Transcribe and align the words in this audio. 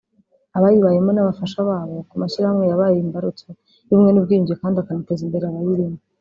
abayibayemo 0.57 1.11
n’abafasha 1.13 1.59
babo) 1.69 1.95
ku 2.09 2.15
mashyirahamwe 2.21 2.65
yabaye 2.71 2.97
imbarutso 2.99 3.47
y’ubumwe 3.87 4.11
n’ubwiyunge 4.11 4.53
kandi 4.61 4.77
akanateza 4.79 5.21
imbere 5.25 5.45
abayarimo 5.47 5.99